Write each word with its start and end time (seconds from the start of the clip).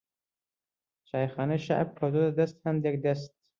چایخانەی 1.07 1.63
شەعب 1.65 1.89
کەوتۆتە 1.97 2.31
دەست 2.39 2.57
ھەندێک 2.65 2.95
دەست 3.05 3.31